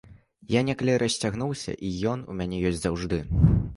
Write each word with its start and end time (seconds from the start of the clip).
Я 0.53 0.61
некалі 0.69 0.95
расцягнуўся, 1.03 1.75
і 1.89 1.91
ён 2.13 2.25
у 2.33 2.39
мяне 2.41 2.63
ёсць 2.71 2.81
заўжды. 2.87 3.21